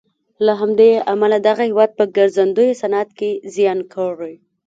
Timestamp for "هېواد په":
1.69-2.03